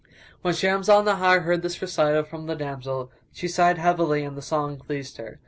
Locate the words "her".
5.17-5.39